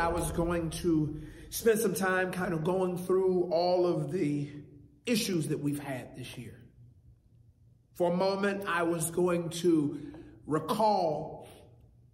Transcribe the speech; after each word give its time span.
I 0.00 0.08
was 0.08 0.32
going 0.32 0.70
to 0.70 1.20
spend 1.50 1.78
some 1.78 1.94
time 1.94 2.32
kind 2.32 2.54
of 2.54 2.64
going 2.64 2.96
through 2.96 3.50
all 3.52 3.86
of 3.86 4.10
the 4.10 4.48
issues 5.04 5.48
that 5.48 5.60
we've 5.60 5.78
had 5.78 6.16
this 6.16 6.38
year. 6.38 6.58
For 7.92 8.10
a 8.10 8.16
moment, 8.16 8.64
I 8.66 8.82
was 8.82 9.10
going 9.10 9.50
to 9.50 10.00
recall 10.46 11.46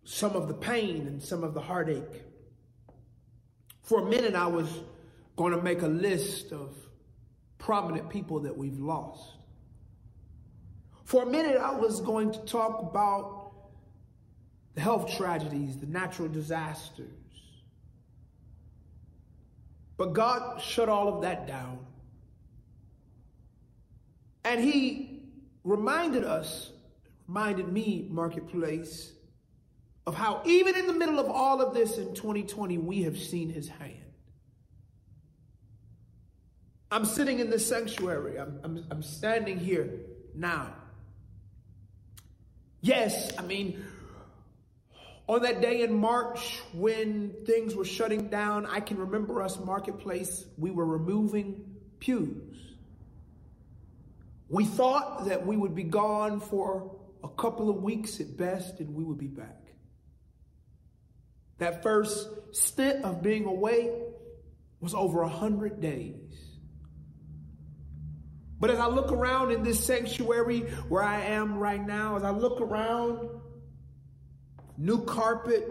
some 0.02 0.32
of 0.32 0.48
the 0.48 0.54
pain 0.54 1.06
and 1.06 1.22
some 1.22 1.44
of 1.44 1.54
the 1.54 1.60
heartache. 1.60 2.24
For 3.82 4.00
a 4.00 4.04
minute, 4.04 4.34
I 4.34 4.48
was 4.48 4.68
going 5.36 5.52
to 5.52 5.62
make 5.62 5.82
a 5.82 5.88
list 5.88 6.50
of 6.50 6.74
prominent 7.58 8.10
people 8.10 8.40
that 8.40 8.56
we've 8.56 8.80
lost. 8.80 9.36
For 11.04 11.22
a 11.22 11.26
minute, 11.26 11.56
I 11.56 11.70
was 11.76 12.00
going 12.00 12.32
to 12.32 12.40
talk 12.40 12.82
about 12.82 13.52
the 14.74 14.80
health 14.80 15.16
tragedies, 15.16 15.78
the 15.78 15.86
natural 15.86 16.28
disasters. 16.28 17.15
But 19.96 20.12
God 20.12 20.60
shut 20.60 20.88
all 20.88 21.08
of 21.08 21.22
that 21.22 21.46
down. 21.46 21.78
And 24.44 24.60
He 24.62 25.22
reminded 25.64 26.24
us, 26.24 26.70
reminded 27.26 27.68
me, 27.68 28.06
Marketplace, 28.10 29.12
of 30.06 30.14
how 30.14 30.42
even 30.44 30.76
in 30.76 30.86
the 30.86 30.92
middle 30.92 31.18
of 31.18 31.28
all 31.28 31.60
of 31.60 31.74
this 31.74 31.98
in 31.98 32.14
2020, 32.14 32.78
we 32.78 33.02
have 33.02 33.18
seen 33.18 33.50
His 33.50 33.68
hand. 33.68 33.94
I'm 36.90 37.04
sitting 37.04 37.40
in 37.40 37.50
the 37.50 37.58
sanctuary. 37.58 38.38
I'm, 38.38 38.60
I'm, 38.62 38.86
I'm 38.90 39.02
standing 39.02 39.58
here 39.58 39.90
now. 40.34 40.72
Yes, 42.80 43.36
I 43.36 43.42
mean, 43.42 43.84
on 45.28 45.42
that 45.42 45.60
day 45.60 45.82
in 45.82 45.92
March 45.92 46.60
when 46.72 47.34
things 47.46 47.74
were 47.74 47.84
shutting 47.84 48.28
down, 48.28 48.66
I 48.66 48.80
can 48.80 48.98
remember 48.98 49.42
us 49.42 49.58
marketplace, 49.58 50.44
we 50.56 50.70
were 50.70 50.86
removing 50.86 51.64
pews. 51.98 52.56
We 54.48 54.64
thought 54.64 55.26
that 55.26 55.44
we 55.44 55.56
would 55.56 55.74
be 55.74 55.82
gone 55.82 56.40
for 56.40 56.96
a 57.24 57.28
couple 57.28 57.68
of 57.68 57.82
weeks 57.82 58.20
at 58.20 58.36
best 58.36 58.78
and 58.78 58.94
we 58.94 59.02
would 59.02 59.18
be 59.18 59.26
back. 59.26 59.62
That 61.58 61.82
first 61.82 62.28
stint 62.52 63.04
of 63.04 63.22
being 63.22 63.46
away 63.46 63.90
was 64.78 64.94
over 64.94 65.22
a 65.22 65.28
hundred 65.28 65.80
days. 65.80 66.14
But 68.60 68.70
as 68.70 68.78
I 68.78 68.86
look 68.86 69.10
around 69.10 69.50
in 69.50 69.64
this 69.64 69.84
sanctuary 69.84 70.60
where 70.88 71.02
I 71.02 71.20
am 71.22 71.58
right 71.58 71.84
now, 71.84 72.16
as 72.16 72.22
I 72.22 72.30
look 72.30 72.60
around, 72.60 73.28
new 74.78 75.04
carpet, 75.04 75.68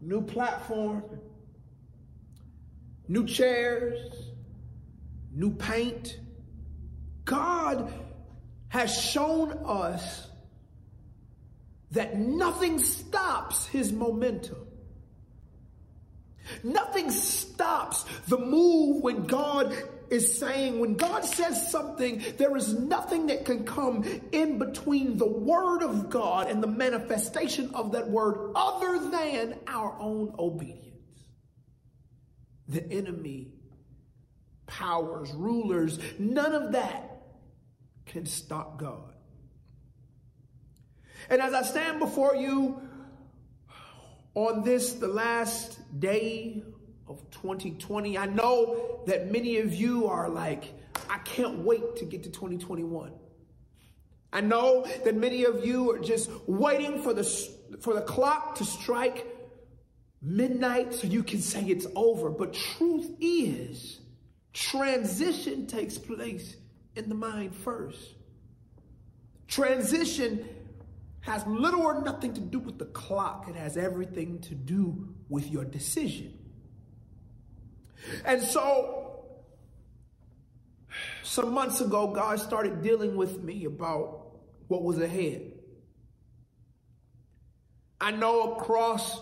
new 0.00 0.22
platform, 0.22 1.02
new 3.08 3.26
chairs, 3.26 3.98
new 5.32 5.50
paint. 5.50 6.18
God 7.24 7.92
has 8.68 8.96
shown 8.96 9.52
us 9.64 10.26
that 11.90 12.16
nothing 12.16 12.78
stops 12.78 13.66
his 13.66 13.92
momentum. 13.92 14.66
Nothing 16.64 17.10
stops 17.10 18.04
the 18.28 18.38
move 18.38 19.02
when 19.02 19.26
God 19.26 19.76
is 20.10 20.38
saying, 20.38 20.80
when 20.80 20.94
God 20.96 21.24
says 21.24 21.70
something, 21.70 22.22
there 22.36 22.56
is 22.56 22.74
nothing 22.74 23.26
that 23.28 23.44
can 23.44 23.64
come 23.64 24.04
in 24.32 24.58
between 24.58 25.16
the 25.16 25.26
word 25.26 25.82
of 25.82 26.10
God 26.10 26.50
and 26.50 26.62
the 26.62 26.66
manifestation 26.66 27.74
of 27.74 27.92
that 27.92 28.10
word 28.10 28.52
other 28.54 29.10
than 29.10 29.58
our 29.66 29.96
own 30.00 30.34
obedience. 30.38 30.86
The 32.68 32.84
enemy, 32.92 33.52
powers, 34.66 35.32
rulers, 35.32 35.98
none 36.18 36.54
of 36.54 36.72
that 36.72 37.22
can 38.06 38.26
stop 38.26 38.78
God. 38.78 39.12
And 41.28 41.40
as 41.40 41.54
I 41.54 41.62
stand 41.62 42.00
before 42.00 42.34
you 42.34 42.80
on 44.34 44.64
this, 44.64 44.94
the 44.94 45.08
last 45.08 45.78
day 46.00 46.62
of 47.10 47.28
2020. 47.30 48.16
I 48.16 48.26
know 48.26 49.00
that 49.06 49.30
many 49.30 49.58
of 49.58 49.74
you 49.74 50.06
are 50.06 50.28
like, 50.28 50.72
I 51.08 51.18
can't 51.18 51.58
wait 51.58 51.96
to 51.96 52.04
get 52.04 52.22
to 52.22 52.30
2021. 52.30 53.12
I 54.32 54.40
know 54.40 54.86
that 55.04 55.16
many 55.16 55.44
of 55.44 55.66
you 55.66 55.90
are 55.90 55.98
just 55.98 56.30
waiting 56.46 57.02
for 57.02 57.12
the, 57.12 57.24
for 57.80 57.94
the 57.94 58.02
clock 58.02 58.54
to 58.56 58.64
strike 58.64 59.26
midnight 60.22 60.94
so 60.94 61.08
you 61.08 61.24
can 61.24 61.40
say 61.40 61.64
it's 61.64 61.86
over. 61.96 62.30
But 62.30 62.54
truth 62.54 63.10
is, 63.20 63.98
transition 64.52 65.66
takes 65.66 65.98
place 65.98 66.56
in 66.94 67.08
the 67.08 67.14
mind 67.14 67.56
first. 67.56 68.14
Transition 69.48 70.48
has 71.22 71.44
little 71.46 71.82
or 71.82 72.02
nothing 72.02 72.32
to 72.34 72.40
do 72.40 72.60
with 72.60 72.78
the 72.78 72.86
clock. 72.86 73.48
It 73.48 73.56
has 73.56 73.76
everything 73.76 74.38
to 74.42 74.54
do 74.54 75.08
with 75.28 75.50
your 75.50 75.64
decision. 75.64 76.39
And 78.24 78.42
so, 78.42 79.24
some 81.22 81.52
months 81.52 81.80
ago, 81.80 82.08
God 82.08 82.40
started 82.40 82.82
dealing 82.82 83.16
with 83.16 83.42
me 83.42 83.64
about 83.64 84.38
what 84.68 84.82
was 84.82 85.00
ahead. 85.00 85.52
I 88.00 88.10
know 88.10 88.54
across 88.54 89.20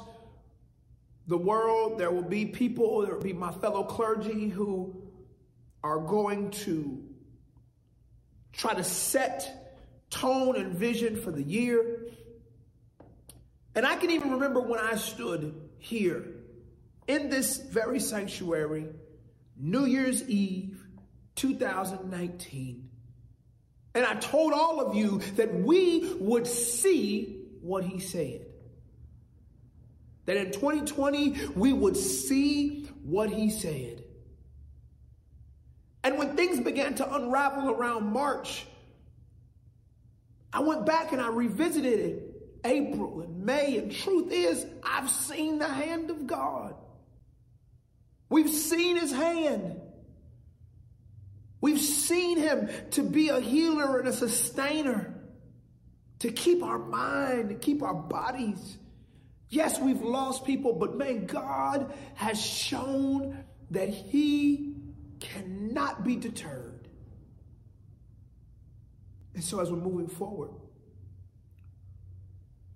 the 1.27 1.37
world, 1.37 1.99
there 1.99 2.11
will 2.11 2.22
be 2.22 2.47
people, 2.47 3.03
there 3.03 3.15
will 3.15 3.22
be 3.22 3.33
my 3.33 3.53
fellow 3.53 3.84
clergy 3.84 4.49
who 4.49 5.03
are 5.83 5.99
going 5.99 6.50
to 6.50 7.05
try 8.53 8.75
to 8.75 8.84
set 8.84 9.77
tone 10.10 10.56
and 10.56 10.75
vision 10.75 11.16
for 11.16 11.31
the 11.31 11.43
year. 11.43 12.06
And 13.75 13.87
I 13.87 13.97
can 13.97 14.10
even 14.10 14.33
remember 14.33 14.60
when 14.60 14.81
I 14.81 14.97
stood 14.97 15.55
here 15.78 16.38
in 17.08 17.30
this 17.30 17.56
very 17.56 17.98
sanctuary, 17.98 18.86
New 19.56 19.86
Year's 19.86 20.28
Eve, 20.28 20.86
2019. 21.34 22.88
And 23.94 24.06
I 24.06 24.14
told 24.14 24.52
all 24.52 24.80
of 24.80 24.94
you 24.94 25.18
that 25.36 25.52
we 25.52 26.14
would 26.20 26.47
see 26.47 27.47
what 27.62 27.82
he 27.82 27.98
said. 27.98 28.47
That 30.26 30.36
in 30.36 30.52
2020, 30.52 31.48
we 31.56 31.72
would 31.72 31.97
see 31.97 32.84
what 33.02 33.30
he 33.30 33.50
said. 33.50 34.04
And 36.04 36.18
when 36.18 36.36
things 36.36 36.60
began 36.60 36.94
to 36.97 37.14
unravel 37.14 37.70
around 37.70 38.12
March, 38.12 38.66
I 40.52 40.60
went 40.60 40.86
back 40.86 41.12
and 41.12 41.20
I 41.20 41.28
revisited 41.28 41.98
it 41.98 42.28
April 42.64 43.22
and 43.22 43.44
May. 43.44 43.78
And 43.78 43.91
truth 43.91 44.30
is, 44.30 44.66
I've 44.82 45.08
seen 45.08 45.58
the 45.58 45.68
hand 45.68 46.10
of 46.10 46.26
God. 46.26 46.74
We've 48.28 48.50
seen 48.50 48.97
his 48.97 49.12
hand. 49.12 49.81
We've 51.61 51.81
seen 51.81 52.39
him 52.39 52.69
to 52.93 53.03
be 53.03 53.31
a 53.31 53.41
healer 53.41 53.99
and 53.99 54.09
a 54.09 54.12
sustainer, 54.12 55.15
to 56.21 56.31
keep 56.31 56.62
our 56.62 56.78
mind, 56.78 57.49
to 57.49 57.55
keep 57.55 57.83
our 57.83 57.94
bodies. 57.94 58.78
Yes, 59.49 59.81
we've 59.81 60.03
lost 60.03 60.44
people, 60.44 60.75
but 60.75 60.97
man, 60.97 61.27
God 61.27 61.93
has 62.15 62.41
shown 62.41 63.44
that 63.71 63.89
he 63.89 64.75
cannot 65.21 66.05
be 66.05 66.16
deterred. 66.16 66.89
And 69.34 69.43
so 69.43 69.60
as 69.60 69.71
we're 69.71 69.78
moving 69.78 70.09
forward, 70.09 70.51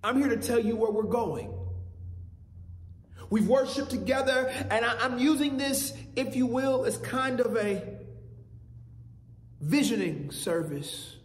I'm 0.02 0.18
here 0.18 0.28
to 0.28 0.36
tell 0.36 0.58
you 0.58 0.76
where 0.76 0.90
we're 0.90 1.02
going. 1.04 1.52
We've 3.32 3.48
worshiped 3.48 3.88
together, 3.88 4.52
and 4.68 4.84
I, 4.84 5.06
am 5.06 5.18
using 5.18 5.56
this, 5.56 5.94
if 6.16 6.36
you 6.36 6.44
will, 6.44 6.84
as 6.84 6.98
kind 6.98 7.40
of 7.40 7.56
a 7.56 7.82
visioning 9.58 10.30
service 10.32 11.16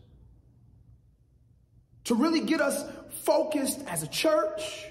to 2.05 2.15
really 2.15 2.39
get 2.39 2.61
us 2.61 2.89
focused 3.25 3.81
as 3.87 4.03
a 4.03 4.07
church, 4.07 4.85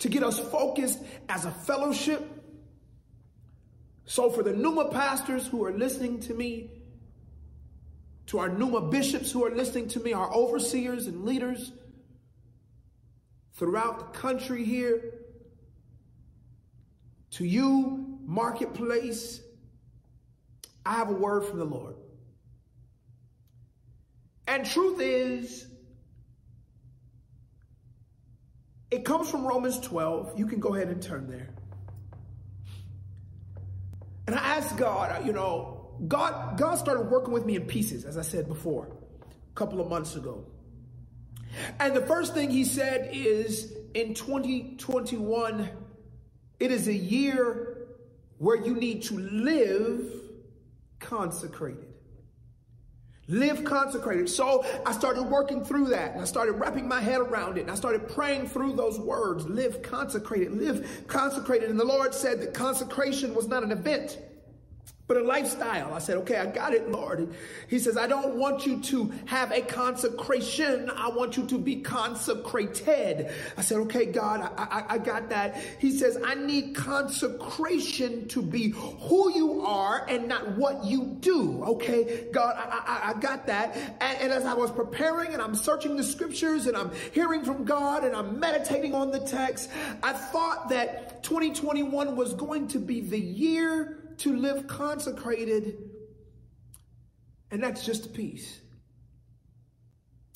to 0.00 0.10
get 0.10 0.22
us 0.22 0.38
focused 0.38 0.98
as 1.30 1.46
a 1.46 1.50
fellowship. 1.50 2.28
So, 4.04 4.28
for 4.28 4.42
the 4.42 4.52
Numa 4.52 4.90
pastors 4.90 5.46
who 5.46 5.64
are 5.64 5.72
listening 5.72 6.20
to 6.20 6.34
me, 6.34 6.72
to 8.26 8.38
our 8.38 8.50
Numa 8.50 8.82
bishops 8.82 9.32
who 9.32 9.46
are 9.46 9.50
listening 9.50 9.88
to 9.88 10.00
me, 10.00 10.12
our 10.12 10.30
overseers 10.30 11.06
and 11.06 11.24
leaders 11.24 11.72
throughout 13.54 14.12
the 14.12 14.18
country 14.18 14.62
here, 14.62 15.14
to 17.32 17.44
you, 17.44 18.18
marketplace, 18.24 19.40
I 20.84 20.94
have 20.94 21.10
a 21.10 21.14
word 21.14 21.44
from 21.44 21.58
the 21.58 21.64
Lord. 21.64 21.96
And 24.48 24.66
truth 24.66 25.00
is, 25.00 25.66
it 28.90 29.04
comes 29.04 29.30
from 29.30 29.46
Romans 29.46 29.78
12. 29.78 30.38
You 30.38 30.46
can 30.46 30.58
go 30.58 30.74
ahead 30.74 30.88
and 30.88 31.00
turn 31.00 31.28
there. 31.30 31.50
And 34.26 34.34
I 34.34 34.56
asked 34.56 34.76
God, 34.76 35.22
uh, 35.22 35.24
you 35.24 35.32
know, 35.32 35.90
God, 36.08 36.58
God 36.58 36.76
started 36.76 37.10
working 37.10 37.32
with 37.32 37.46
me 37.46 37.56
in 37.56 37.66
pieces, 37.66 38.04
as 38.04 38.16
I 38.16 38.22
said 38.22 38.48
before, 38.48 38.88
a 39.22 39.54
couple 39.54 39.80
of 39.80 39.88
months 39.88 40.16
ago. 40.16 40.44
And 41.78 41.94
the 41.94 42.00
first 42.02 42.34
thing 42.34 42.50
he 42.50 42.64
said 42.64 43.10
is 43.12 43.72
in 43.94 44.14
2021, 44.14 45.68
it 46.60 46.70
is 46.70 46.88
a 46.88 46.94
year 46.94 47.88
where 48.38 48.56
you 48.56 48.74
need 48.74 49.02
to 49.04 49.18
live 49.18 50.12
consecrated. 50.98 51.86
Live 53.28 53.64
consecrated. 53.64 54.28
So 54.28 54.64
I 54.84 54.92
started 54.92 55.22
working 55.22 55.64
through 55.64 55.86
that 55.86 56.12
and 56.12 56.20
I 56.20 56.24
started 56.24 56.52
wrapping 56.52 56.88
my 56.88 57.00
head 57.00 57.20
around 57.20 57.58
it 57.58 57.62
and 57.62 57.70
I 57.70 57.76
started 57.76 58.08
praying 58.08 58.48
through 58.48 58.74
those 58.74 58.98
words. 58.98 59.46
Live 59.46 59.82
consecrated, 59.82 60.52
live 60.52 61.04
consecrated. 61.06 61.70
And 61.70 61.78
the 61.78 61.84
Lord 61.84 62.12
said 62.12 62.40
that 62.40 62.54
consecration 62.54 63.34
was 63.34 63.46
not 63.46 63.62
an 63.62 63.72
event 63.72 64.18
but 65.10 65.16
a 65.16 65.24
lifestyle. 65.24 65.92
I 65.92 65.98
said, 65.98 66.18
okay, 66.18 66.36
I 66.36 66.46
got 66.46 66.72
it, 66.72 66.88
Lord. 66.88 67.34
He 67.66 67.80
says, 67.80 67.96
I 67.96 68.06
don't 68.06 68.36
want 68.36 68.64
you 68.64 68.80
to 68.80 69.12
have 69.24 69.50
a 69.50 69.60
consecration. 69.60 70.88
I 70.88 71.08
want 71.08 71.36
you 71.36 71.44
to 71.46 71.58
be 71.58 71.80
consecrated. 71.80 73.28
I 73.56 73.62
said, 73.62 73.78
okay, 73.78 74.06
God, 74.06 74.52
I, 74.56 74.62
I, 74.62 74.84
I 74.94 74.98
got 74.98 75.28
that. 75.30 75.60
He 75.80 75.90
says, 75.90 76.16
I 76.24 76.36
need 76.36 76.76
consecration 76.76 78.28
to 78.28 78.40
be 78.40 78.70
who 78.70 79.34
you 79.34 79.66
are 79.66 80.06
and 80.08 80.28
not 80.28 80.56
what 80.56 80.84
you 80.84 81.16
do. 81.18 81.64
Okay, 81.64 82.28
God, 82.32 82.54
I, 82.56 83.10
I, 83.10 83.18
got 83.18 83.48
that. 83.48 83.76
And, 84.00 84.18
and 84.20 84.32
as 84.32 84.44
I 84.44 84.54
was 84.54 84.70
preparing 84.70 85.32
and 85.32 85.42
I'm 85.42 85.56
searching 85.56 85.96
the 85.96 86.04
scriptures 86.04 86.68
and 86.68 86.76
I'm 86.76 86.92
hearing 87.12 87.42
from 87.42 87.64
God 87.64 88.04
and 88.04 88.14
I'm 88.14 88.38
meditating 88.38 88.94
on 88.94 89.10
the 89.10 89.18
text, 89.18 89.70
I 90.04 90.12
thought 90.12 90.68
that 90.68 91.24
2021 91.24 92.14
was 92.14 92.32
going 92.34 92.68
to 92.68 92.78
be 92.78 93.00
the 93.00 93.18
year 93.18 93.96
to 94.20 94.36
live 94.36 94.66
consecrated. 94.66 95.76
And 97.50 97.62
that's 97.62 97.84
just 97.84 98.06
a 98.06 98.08
piece. 98.08 98.60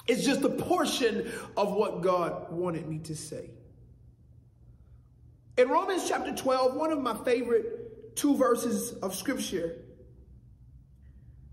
It's 0.06 0.24
just 0.24 0.42
a 0.42 0.50
portion 0.50 1.30
of 1.56 1.72
what 1.72 2.02
God 2.02 2.52
wanted 2.52 2.86
me 2.88 2.98
to 3.00 3.16
say. 3.16 3.50
In 5.56 5.68
Romans 5.68 6.08
chapter 6.08 6.34
12, 6.34 6.74
one 6.74 6.92
of 6.92 7.00
my 7.00 7.14
favorite 7.24 8.16
two 8.16 8.36
verses 8.36 8.92
of 8.94 9.14
scripture, 9.14 9.76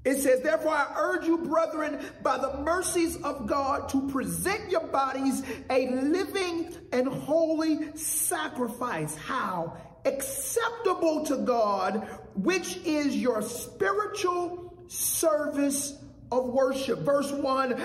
it 0.03 0.17
says, 0.17 0.41
Therefore 0.41 0.73
I 0.73 0.93
urge 0.97 1.27
you, 1.27 1.37
brethren, 1.37 1.99
by 2.23 2.37
the 2.37 2.57
mercies 2.57 3.17
of 3.17 3.45
God, 3.45 3.89
to 3.89 4.09
present 4.09 4.71
your 4.71 4.87
bodies 4.87 5.43
a 5.69 5.89
living 5.89 6.75
and 6.91 7.07
holy 7.07 7.95
sacrifice. 7.95 9.15
How? 9.15 9.77
Acceptable 10.05 11.25
to 11.25 11.37
God, 11.37 12.07
which 12.35 12.77
is 12.77 13.15
your 13.15 13.41
spiritual 13.41 14.73
service 14.87 15.97
of 16.31 16.45
worship. 16.45 16.99
Verse 16.99 17.31
1 17.31 17.75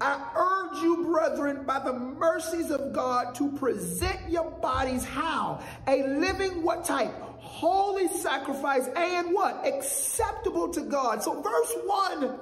I 0.00 0.32
urge 0.36 0.82
you, 0.82 1.04
brethren, 1.04 1.64
by 1.64 1.80
the 1.80 1.92
mercies 1.92 2.70
of 2.70 2.92
God, 2.92 3.34
to 3.36 3.50
present 3.52 4.30
your 4.30 4.50
bodies 4.50 5.04
how? 5.04 5.60
A 5.86 6.06
living 6.06 6.62
what 6.62 6.84
type? 6.84 7.12
Holy 7.38 8.08
sacrifice 8.08 8.88
and 8.96 9.32
what? 9.32 9.66
Acceptable 9.66 10.68
to 10.72 10.82
God. 10.82 11.22
So, 11.22 11.40
verse 11.40 11.72
1 11.84 12.38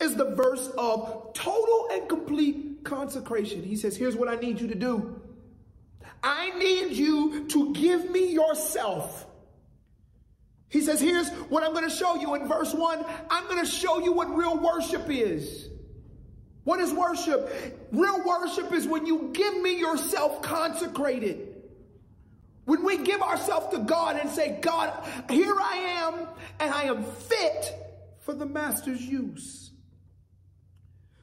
is 0.00 0.16
the 0.16 0.34
verse 0.34 0.68
of 0.78 1.32
total 1.34 1.88
and 1.92 2.08
complete 2.08 2.84
consecration. 2.84 3.62
He 3.62 3.76
says, 3.76 3.96
Here's 3.96 4.16
what 4.16 4.28
I 4.28 4.36
need 4.36 4.60
you 4.60 4.68
to 4.68 4.74
do 4.74 5.19
I 6.22 6.50
need 6.58 6.92
you 6.92 7.46
to 7.48 7.72
give 7.72 8.10
me 8.10 8.32
yourself. 8.32 9.26
He 10.68 10.80
says, 10.80 11.00
here's 11.00 11.28
what 11.48 11.64
I'm 11.64 11.72
going 11.72 11.88
to 11.88 11.94
show 11.94 12.16
you 12.16 12.34
in 12.36 12.46
verse 12.46 12.72
1. 12.72 13.04
I'm 13.28 13.44
going 13.48 13.64
to 13.64 13.70
show 13.70 13.98
you 13.98 14.12
what 14.12 14.34
real 14.34 14.56
worship 14.56 15.08
is. 15.08 15.68
What 16.64 16.78
is 16.78 16.92
worship? 16.92 17.88
Real 17.90 18.24
worship 18.24 18.72
is 18.72 18.86
when 18.86 19.04
you 19.06 19.30
give 19.32 19.60
me 19.60 19.78
yourself 19.78 20.42
consecrated. 20.42 21.48
When 22.66 22.84
we 22.84 22.98
give 22.98 23.20
ourselves 23.20 23.74
to 23.76 23.82
God 23.82 24.16
and 24.16 24.30
say, 24.30 24.60
God, 24.60 24.92
here 25.28 25.56
I 25.58 25.76
am, 26.04 26.28
and 26.60 26.72
I 26.72 26.84
am 26.84 27.02
fit 27.02 27.74
for 28.20 28.32
the 28.32 28.46
master's 28.46 29.00
use. 29.04 29.69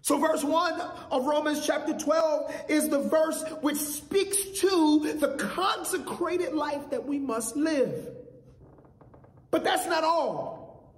So 0.07 0.17
verse 0.17 0.41
1 0.41 0.79
of 1.11 1.25
Romans 1.25 1.65
chapter 1.65 1.91
12 1.91 2.53
is 2.69 2.87
the 2.87 2.99
verse 2.99 3.43
which 3.59 3.75
speaks 3.75 4.37
to 4.61 5.17
the 5.19 5.35
consecrated 5.35 6.53
life 6.53 6.91
that 6.91 7.05
we 7.05 7.19
must 7.19 7.57
live. 7.57 8.07
But 9.51 9.65
that's 9.65 9.85
not 9.85 10.05
all. 10.05 10.93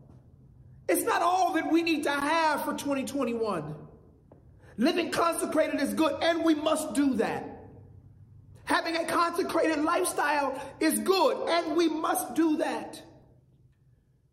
It's 0.88 1.02
not 1.02 1.24
all 1.24 1.54
that 1.54 1.72
we 1.72 1.82
need 1.82 2.04
to 2.04 2.12
have 2.12 2.64
for 2.64 2.76
2021. 2.76 3.74
Living 4.78 5.10
consecrated 5.10 5.82
is 5.82 5.96
good 5.96 6.16
and 6.22 6.46
we 6.46 6.54
must 6.54 6.94
do 6.94 7.16
that. 7.16 7.66
Having 8.66 8.98
a 8.98 9.06
consecrated 9.06 9.80
lifestyle 9.80 10.62
is 10.80 11.00
good 11.00 11.50
and 11.50 11.76
we 11.76 11.88
must 11.88 12.36
do 12.36 12.58
that. 12.58 13.02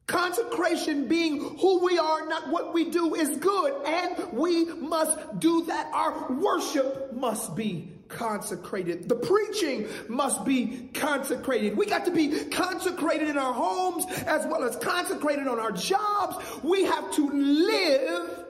Consecration 0.06 1.08
being 1.08 1.40
who 1.58 1.84
we 1.84 1.98
are, 1.98 2.28
not 2.28 2.48
what 2.48 2.72
we 2.72 2.90
do, 2.90 3.16
is 3.16 3.36
good. 3.38 3.74
And 3.84 4.32
we 4.32 4.66
must 4.66 5.40
do 5.40 5.64
that. 5.64 5.90
Our 5.92 6.32
worship 6.32 7.12
must 7.12 7.56
be 7.56 7.90
consecrated. 8.08 9.08
The 9.08 9.16
preaching 9.16 9.88
must 10.08 10.44
be 10.44 10.90
consecrated. 10.94 11.76
We 11.76 11.86
got 11.86 12.04
to 12.04 12.12
be 12.12 12.44
consecrated 12.50 13.28
in 13.28 13.36
our 13.36 13.52
homes 13.52 14.06
as 14.26 14.46
well 14.46 14.62
as 14.62 14.76
consecrated 14.76 15.48
on 15.48 15.58
our 15.58 15.72
jobs. 15.72 16.36
We 16.62 16.84
have 16.84 17.12
to 17.14 17.30
live 17.30 18.45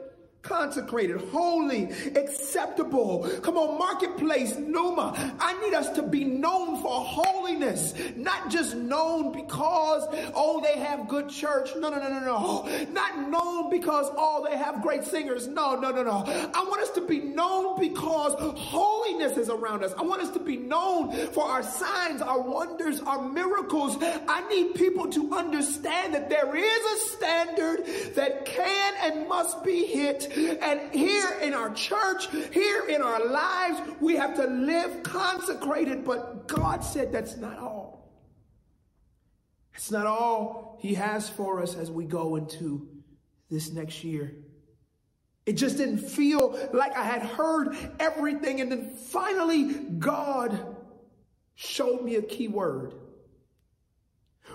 consecrated, 0.46 1.20
holy, 1.32 1.90
acceptable. 2.14 3.28
Come 3.42 3.56
on, 3.56 3.78
marketplace, 3.78 4.56
Numa. 4.56 5.34
I 5.40 5.60
need 5.64 5.74
us 5.74 5.90
to 5.90 6.02
be 6.02 6.24
known 6.24 6.80
for 6.80 7.00
holiness, 7.00 7.94
not 8.16 8.50
just 8.50 8.76
known 8.76 9.32
because, 9.32 10.06
oh, 10.34 10.60
they 10.62 10.80
have 10.80 11.08
good 11.08 11.28
church. 11.28 11.70
No, 11.76 11.90
no, 11.90 11.98
no, 11.98 12.08
no, 12.08 12.20
no. 12.20 12.86
Not 12.92 13.28
known 13.28 13.70
because, 13.70 14.06
oh, 14.16 14.46
they 14.48 14.56
have 14.56 14.82
great 14.82 15.04
singers. 15.04 15.48
No, 15.48 15.78
no, 15.78 15.90
no, 15.90 16.02
no. 16.02 16.24
I 16.54 16.64
want 16.68 16.82
us 16.82 16.90
to 16.90 17.00
be 17.00 17.20
known 17.20 17.78
because 17.80 18.34
holiness 18.56 19.36
is 19.36 19.48
around 19.48 19.82
us. 19.82 19.92
I 19.98 20.02
want 20.02 20.22
us 20.22 20.30
to 20.30 20.40
be 20.40 20.56
known 20.56 21.12
for 21.28 21.44
our 21.44 21.62
signs, 21.62 22.22
our 22.22 22.40
wonders, 22.40 23.00
our 23.00 23.28
miracles. 23.28 23.96
I 24.00 24.46
need 24.48 24.74
people 24.74 25.08
to 25.10 25.34
understand 25.34 26.14
that 26.14 26.30
there 26.30 26.54
is 26.54 26.64
a 26.64 27.16
standard 27.16 27.86
that 28.14 28.44
can 28.44 28.94
and 29.02 29.28
must 29.28 29.64
be 29.64 29.86
hit 29.86 30.35
and 30.36 30.92
here 30.92 31.38
in 31.42 31.54
our 31.54 31.72
church, 31.74 32.28
here 32.52 32.84
in 32.88 33.02
our 33.02 33.24
lives, 33.26 33.80
we 34.00 34.16
have 34.16 34.36
to 34.36 34.46
live 34.46 35.02
consecrated. 35.02 36.04
But 36.04 36.46
God 36.48 36.84
said 36.84 37.12
that's 37.12 37.36
not 37.36 37.58
all. 37.58 38.12
It's 39.74 39.90
not 39.90 40.06
all 40.06 40.78
He 40.80 40.94
has 40.94 41.28
for 41.28 41.62
us 41.62 41.74
as 41.74 41.90
we 41.90 42.04
go 42.04 42.36
into 42.36 42.88
this 43.50 43.72
next 43.72 44.04
year. 44.04 44.34
It 45.44 45.52
just 45.52 45.76
didn't 45.76 45.98
feel 45.98 46.58
like 46.72 46.96
I 46.96 47.04
had 47.04 47.22
heard 47.22 47.76
everything. 48.00 48.60
And 48.60 48.70
then 48.70 48.90
finally, 48.90 49.74
God 49.98 50.76
showed 51.54 52.02
me 52.02 52.16
a 52.16 52.22
key 52.22 52.48
word. 52.48 52.94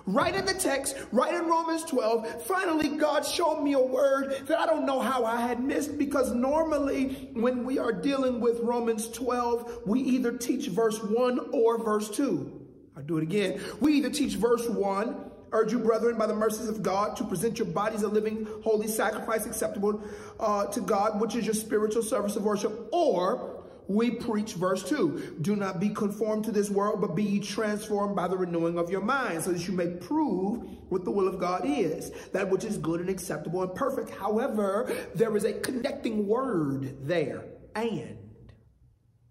Right 0.06 0.34
in 0.34 0.46
the 0.46 0.54
text, 0.54 0.98
right 1.12 1.34
in 1.34 1.48
Romans 1.48 1.84
12, 1.84 2.44
finally 2.44 2.90
God 2.90 3.26
showed 3.26 3.62
me 3.62 3.74
a 3.74 3.80
word 3.80 4.48
that 4.48 4.60
I 4.60 4.66
don't 4.66 4.86
know 4.86 5.00
how 5.00 5.26
I 5.26 5.40
had 5.40 5.64
missed 5.64 5.98
because 5.98 6.34
normally 6.34 7.30
when 7.34 7.64
we 7.64 7.78
are 7.78 7.92
dealing 7.92 8.40
with 8.40 8.60
Romans 8.62 9.10
12, 9.10 9.84
we 9.86 10.00
either 10.00 10.38
teach 10.38 10.68
verse 10.68 11.02
1 11.02 11.50
or 11.52 11.84
verse 11.84 12.10
2. 12.10 12.62
I'll 12.98 13.04
do 13.04 13.18
it 13.18 13.24
again. 13.24 13.62
We 13.80 13.94
either 13.94 14.10
teach 14.10 14.36
verse 14.36 14.68
1, 14.68 15.16
urge 15.52 15.72
you, 15.72 15.80
brethren, 15.80 16.18
by 16.18 16.28
the 16.28 16.36
mercies 16.36 16.68
of 16.68 16.82
God, 16.82 17.16
to 17.18 17.24
present 17.24 17.60
your 17.60 17.68
bodies 17.68 18.04
a 18.04 18.08
living, 18.08 18.48
holy 18.64 18.88
sacrifice 18.88 19.46
acceptable 19.46 20.04
uh, 20.40 20.66
to 20.68 20.82
God, 20.82 21.22
which 21.22 21.36
is 21.36 21.46
your 21.46 21.54
spiritual 21.54 22.04
service 22.04 22.36
of 22.36 22.44
worship, 22.44 22.90
or 22.92 23.64
we 23.88 24.12
preach 24.12 24.54
verse 24.54 24.88
2 24.88 25.38
do 25.42 25.56
not 25.56 25.80
be 25.80 25.90
conformed 25.90 26.46
to 26.46 26.52
this 26.52 26.70
world 26.70 27.02
but 27.02 27.16
be 27.16 27.40
transformed 27.40 28.16
by 28.16 28.28
the 28.28 28.38
renewing 28.38 28.78
of 28.78 28.90
your 28.90 29.02
mind 29.02 29.42
so 29.44 29.52
that 29.52 29.68
you 29.68 29.74
may 29.74 29.88
prove 29.88 30.66
what 30.90 31.04
the 31.04 31.12
will 31.12 31.28
of 31.28 31.40
god 31.40 31.62
is 31.66 32.12
that 32.32 32.50
which 32.50 32.64
is 32.64 32.78
good 32.78 33.00
and 33.00 33.10
acceptable 33.10 33.62
and 33.64 33.74
perfect. 33.76 34.10
However 34.10 34.92
there 35.16 35.36
is 35.36 35.44
a 35.44 35.54
connecting 35.54 36.28
word 36.28 37.08
there 37.08 37.46
and. 37.76 38.18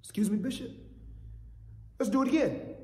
Excuse 0.03 0.31
me 0.31 0.39
bishop. 0.39 0.71
Let's 1.99 2.11
do 2.11 2.23
it 2.23 2.29
again. 2.29 2.75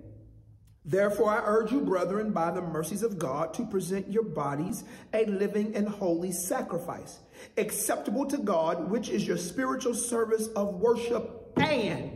Therefore, 0.85 1.31
I 1.31 1.43
urge 1.45 1.73
you, 1.73 1.81
brethren, 1.81 2.31
by 2.31 2.53
the 2.53 2.61
mercies 2.61 3.03
of 3.03 3.19
God, 3.19 3.53
to 3.55 3.67
present 3.67 4.09
your 4.13 4.23
bodies 4.23 4.85
a 5.13 5.25
living 5.25 5.75
and 5.75 5.89
holy 5.89 6.31
sacrifice, 6.31 7.19
acceptable 7.57 8.25
to 8.27 8.39
God, 8.39 8.89
which 8.89 9.09
is 9.09 9.27
your 9.27 9.37
spiritual 9.37 9.95
service 9.95 10.47
of 10.49 10.77
worship 10.77 11.36
and 11.57 12.13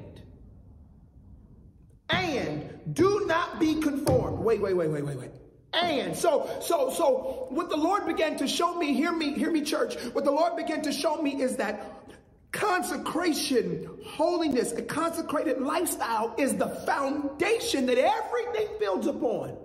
and 2.11 2.95
do 2.95 3.25
not 3.27 3.61
be 3.61 3.81
conformed. 3.81 4.39
Wait, 4.39 4.61
wait, 4.61 4.75
wait, 4.75 4.91
wait, 4.91 5.05
wait, 5.05 5.17
wait. 5.17 5.31
And 5.73 6.17
so, 6.17 6.51
so, 6.61 6.91
so 6.91 7.47
what 7.51 7.71
the 7.71 7.77
Lord 7.77 8.07
began 8.07 8.37
to 8.39 8.49
show 8.49 8.75
me, 8.77 8.93
hear 8.93 9.13
me, 9.13 9.35
hear 9.35 9.51
me, 9.51 9.63
church. 9.63 9.95
What 10.13 10.25
the 10.25 10.33
Lord 10.33 10.57
began 10.57 10.83
to 10.83 10.93
show 10.93 11.23
me 11.23 11.41
is 11.41 11.57
that 11.57 12.01
consecration, 12.51 13.89
holiness, 14.05 14.73
a 14.73 14.83
consecrated 14.83 15.61
lifestyle 15.61 16.35
is 16.37 16.57
the 16.57 16.69
foundation 16.69 17.87
that 17.87 17.99
everything 17.99 18.69
builds 18.81 19.07
upon. 19.07 19.57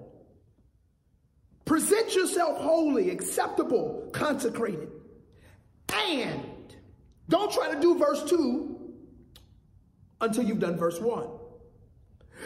Present 1.65 2.13
yourself 2.13 2.59
holy, 2.59 3.09
acceptable, 3.09 4.07
consecrated. 4.13 4.89
And 5.91 6.43
don't 7.27 7.51
try 7.51 7.73
to 7.73 7.79
do 7.79 7.97
verse 7.97 8.23
2 8.29 8.74
until 10.21 10.43
you've 10.43 10.59
done 10.59 10.77
verse 10.77 10.99
1. 10.99 11.34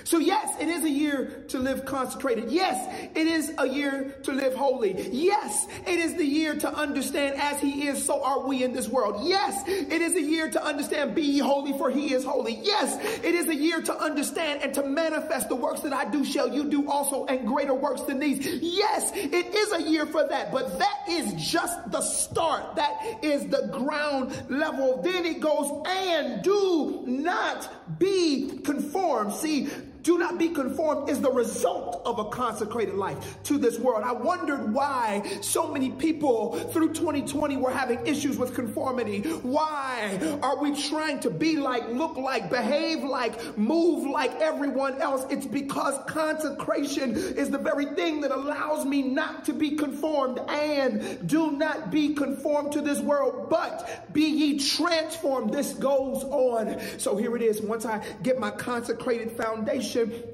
So, 0.04 0.20
yes, 0.20 0.56
it 0.60 0.68
is 0.68 0.84
a 0.84 0.90
year 0.90 1.44
to 1.50 1.60
live 1.60 1.86
consecrated. 1.86 2.52
Yes, 2.52 3.10
it 3.16 3.28
is 3.28 3.52
a 3.58 3.68
year 3.68 4.16
to 4.24 4.32
live 4.32 4.56
holy. 4.56 5.10
Yes, 5.12 5.68
it 5.86 6.00
is 6.00 6.16
the 6.16 6.26
year 6.26 6.56
to 6.56 6.74
understand 6.74 7.36
as 7.40 7.60
He 7.60 7.88
is, 7.88 8.04
so 8.04 8.24
are 8.24 8.48
we 8.48 8.64
in 8.64 8.74
this 8.74 8.88
world. 8.88 9.28
Yes, 9.28 9.64
it 9.68 10.02
is 10.02 10.16
a 10.16 10.22
year 10.22 10.50
to 10.50 10.64
understand, 10.64 11.16
be 11.16 11.40
holy, 11.40 11.74
for 11.74 11.90
He 11.90 12.14
is 12.14 12.24
holy. 12.24 12.60
Yes, 12.62 12.98
it 13.24 13.36
is 13.36 13.48
a 13.48 13.56
year 13.56 13.82
to 13.82 13.98
understand 13.98 14.62
and 14.62 14.74
to 14.74 14.84
manifest 14.84 15.50
the 15.50 15.56
works 15.56 15.82
that 15.82 15.94
I 15.94 16.10
do, 16.10 16.24
shall 16.24 16.54
you 16.54 16.66
do 16.66 16.90
also, 16.90 17.26
and 17.26 17.48
greater 17.48 17.74
works 17.74 18.02
than 18.02 18.20
these. 18.20 18.46
Yes, 18.62 19.12
it 19.14 19.54
is 19.54 19.72
a 19.74 19.90
year 19.90 20.06
for 20.06 20.28
that, 20.28 20.52
but 20.52 20.80
that 20.80 20.98
is 21.10 21.34
just 21.52 21.92
the 21.92 22.02
start. 22.02 22.76
That 22.76 23.20
is 23.24 23.48
the 23.48 23.70
ground 23.72 24.32
level. 24.50 25.02
Then 25.02 25.26
it 25.26 25.40
goes, 25.40 25.84
and 25.88 26.42
do 26.44 27.04
not 27.06 28.00
be 28.00 28.60
conformed. 28.64 29.34
See, 29.34 29.70
do 30.04 30.18
not 30.18 30.38
be 30.38 30.50
conformed 30.50 31.10
is 31.10 31.22
the 31.22 31.32
result 31.32 32.02
of 32.06 32.20
a 32.20 32.26
consecrated 32.26 32.96
life 32.96 33.42
to 33.44 33.58
this 33.58 33.78
world. 33.80 34.04
I 34.04 34.14
wondered 34.14 34.74
why 34.74 35.24
so 35.42 35.68
many 35.72 35.92
people 35.92 36.54
through 36.72 36.94
2020 36.94 37.58
were 37.58 37.72
having 37.72 38.06
issues 38.06 38.38
with 38.38 38.56
conformity. 38.56 39.22
Why 39.22 40.40
are 40.42 40.62
we 40.62 40.82
trying 40.82 41.20
to 41.22 41.30
be 41.30 41.58
like, 41.58 41.88
look 41.90 42.18
like, 42.18 42.50
behave 42.50 43.04
like, 43.04 43.58
move 43.58 44.10
like 44.10 44.34
everyone 44.42 45.02
else? 45.02 45.26
It's 45.30 45.46
because 45.46 46.00
consecration 46.08 47.16
is 47.16 47.50
the 47.50 47.58
very 47.58 47.86
thing 47.86 48.22
that 48.22 48.32
allows 48.32 48.86
me 48.86 49.02
not 49.02 49.46
to 49.46 49.54
be 49.54 49.72
conformed 49.72 50.40
and 50.50 51.28
do 51.28 51.52
not 51.52 51.92
be 51.92 52.14
conformed 52.14 52.72
to 52.74 52.82
this 52.82 53.00
world, 53.00 53.50
but 53.50 54.14
be 54.14 54.24
ye 54.24 54.60
transformed. 54.60 55.54
This 55.54 55.74
goes 55.74 56.24
on. 56.24 56.80
So 56.98 57.18
here 57.18 57.36
it 57.36 57.42
is. 57.42 57.62
Once 57.62 57.86
I 57.86 58.04
get 58.24 58.40
my 58.40 58.52
consecrated 58.52 59.32
foundation, 59.32 59.89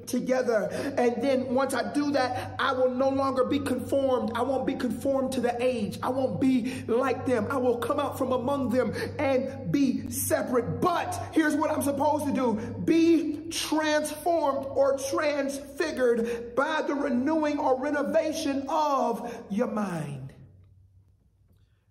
together. 0.06 0.70
And 0.98 1.22
then 1.22 1.54
once 1.54 1.74
I 1.74 1.92
do 1.94 2.12
that, 2.12 2.56
I 2.60 2.74
will 2.74 2.90
no 2.90 3.10
longer 3.10 3.44
be 3.44 3.60
conformed. 3.60 4.32
I 4.36 4.42
won't 4.42 4.66
be 4.66 4.76
conformed 4.76 5.32
to 5.34 5.42
the 5.42 5.56
age. 5.64 5.98
I 6.02 6.10
won't 6.10 6.40
be 6.40 6.84
like 6.88 7.26
them. 7.26 7.48
I 7.50 7.58
will 7.58 7.78
come 7.78 8.00
out 8.00 8.18
from 8.18 8.32
among 8.32 8.70
them 8.70 8.94
and 9.20 9.72
be 9.72 10.10
separate. 10.10 10.82
But 10.82 11.30
here's 11.32 11.56
what 11.56 11.72
I'm 11.72 11.82
supposed 11.82 12.26
to 12.26 12.34
do 12.34 12.54
be 12.86 13.48
transformed 13.50 14.66
or 14.70 14.98
transfigured 14.98 16.56
by 16.56 16.82
the 16.82 16.94
renewing 16.94 17.60
or 17.60 17.80
renovation 17.80 18.66
of 18.68 19.34
your 19.50 19.68
mind. 19.68 20.34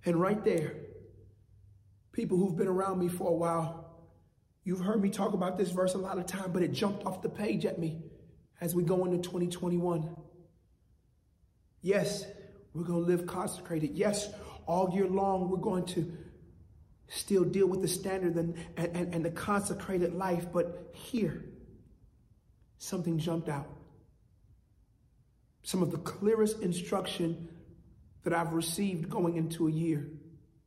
And 0.05 0.21
right 0.21 0.43
there, 0.45 0.75
people 2.13 2.37
who've 2.37 2.57
been 2.57 2.69
around 2.69 2.99
me 2.99 3.09
for 3.09 3.29
a 3.29 3.35
while 3.35 3.84
You've 4.65 4.81
heard 4.81 5.01
me 5.03 5.11
talk 5.11 5.35
about 5.35 5.59
this 5.59 5.71
verse 5.71 5.95
a 5.95 5.99
lot 5.99 6.19
of 6.19 6.27
time, 6.27 6.51
but 6.51 6.63
it 6.63 6.73
jumped 6.73 7.05
off 7.05 7.21
the 7.21 7.29
page 7.29 7.67
at 7.67 7.79
me 7.79 8.03
as 8.61 8.75
we 8.75 8.83
go 8.83 9.05
into 9.05 9.19
2021. 9.19 10.17
Yes, 11.83 12.25
we're 12.73 12.85
going 12.85 13.05
to 13.05 13.07
live 13.07 13.27
consecrated. 13.27 13.91
Yes, 13.93 14.31
all 14.67 14.91
year 14.95 15.07
long, 15.07 15.51
we're 15.51 15.59
going 15.59 15.85
to 15.87 16.17
still 17.09 17.45
deal 17.45 17.67
with 17.67 17.83
the 17.83 17.89
standard 17.89 18.37
and, 18.37 18.57
and, 18.79 19.15
and 19.15 19.23
the 19.25 19.31
consecrated 19.31 20.15
life. 20.15 20.47
But 20.51 20.93
here, 20.95 21.45
something 22.79 23.19
jumped 23.19 23.51
out. 23.51 23.69
Some 25.63 25.83
of 25.83 25.91
the 25.91 25.99
clearest 25.99 26.61
instruction 26.61 27.51
that 28.23 28.33
I've 28.33 28.55
received 28.55 29.11
going 29.11 29.37
into 29.37 29.69
a 29.69 29.71
year. 29.71 30.09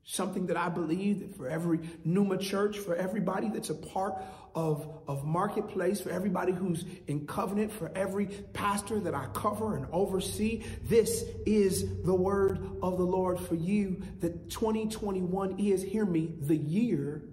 Something 0.09 0.47
that 0.47 0.55
I 0.55 0.69
believe 0.69 1.19
that 1.19 1.35
for 1.35 1.49
every 1.49 1.81
Numa 2.05 2.37
church, 2.37 2.77
for 2.77 2.95
everybody 2.95 3.49
that's 3.49 3.69
a 3.71 3.75
part 3.75 4.13
of, 4.55 4.89
of 5.05 5.25
Marketplace, 5.25 5.99
for 5.99 6.11
everybody 6.11 6.53
who's 6.53 6.85
in 7.07 7.27
covenant, 7.27 7.73
for 7.73 7.91
every 7.93 8.27
pastor 8.53 9.01
that 9.01 9.13
I 9.13 9.25
cover 9.33 9.75
and 9.75 9.85
oversee, 9.91 10.63
this 10.83 11.25
is 11.45 12.03
the 12.03 12.15
word 12.15 12.77
of 12.81 12.97
the 12.97 13.03
Lord 13.03 13.37
for 13.37 13.55
you 13.55 14.01
that 14.21 14.49
2021 14.49 15.59
is, 15.59 15.83
hear 15.83 16.05
me, 16.05 16.35
the 16.39 16.55
year 16.55 17.23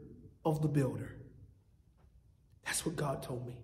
of 0.44 0.60
the 0.60 0.66
builder. 0.66 1.14
That's 2.64 2.84
what 2.84 2.96
God 2.96 3.22
told 3.22 3.46
me. 3.46 3.56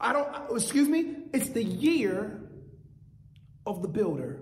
I 0.00 0.12
don't, 0.12 0.56
excuse 0.56 0.88
me, 0.88 1.18
it's 1.32 1.50
the 1.50 1.62
year 1.62 2.50
of 3.64 3.80
the 3.80 3.86
builder. 3.86 4.40